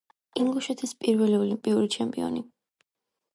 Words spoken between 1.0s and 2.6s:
პირველი ოლიმპიური ჩემპიონი.